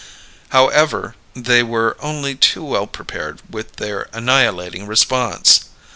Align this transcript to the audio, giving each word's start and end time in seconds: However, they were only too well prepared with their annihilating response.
However, 0.49 1.13
they 1.35 1.61
were 1.61 1.95
only 1.99 2.33
too 2.33 2.63
well 2.65 2.87
prepared 2.87 3.43
with 3.53 3.75
their 3.75 4.09
annihilating 4.13 4.87
response. 4.87 5.65